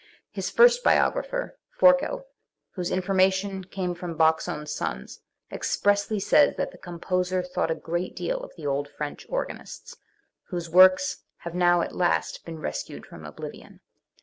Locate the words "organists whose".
9.29-10.71